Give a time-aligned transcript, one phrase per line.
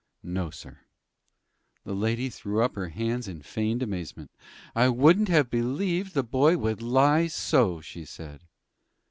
[0.23, 0.79] "No, sir."
[1.83, 4.31] The lady threw up her hands in feigned amazement.
[4.75, 8.41] "I wouldn't have believed the boy would lie so!" she said.